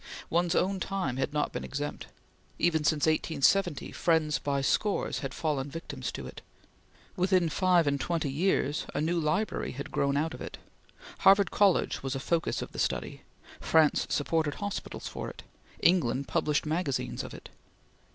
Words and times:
One's 0.31 0.55
own 0.55 0.79
time 0.79 1.17
had 1.17 1.31
not 1.31 1.51
been 1.53 1.63
exempt. 1.63 2.07
Even 2.57 2.83
since 2.83 3.05
1870 3.05 3.91
friends 3.91 4.39
by 4.39 4.61
scores 4.61 5.19
had 5.19 5.31
fallen 5.31 5.69
victims 5.69 6.11
to 6.13 6.25
it. 6.25 6.41
Within 7.15 7.49
five 7.49 7.85
and 7.85 8.01
twenty 8.01 8.31
years, 8.31 8.87
a 8.95 8.99
new 8.99 9.19
library 9.19 9.73
had 9.73 9.91
grown 9.91 10.17
out 10.17 10.33
of 10.33 10.41
it. 10.41 10.57
Harvard 11.19 11.51
College 11.51 12.01
was 12.01 12.15
a 12.15 12.19
focus 12.19 12.63
of 12.63 12.71
the 12.71 12.79
study; 12.79 13.21
France 13.59 14.07
supported 14.09 14.55
hospitals 14.55 15.07
for 15.07 15.29
it; 15.29 15.43
England 15.83 16.27
published 16.27 16.65
magazines 16.65 17.23
of 17.23 17.35
it. 17.35 17.49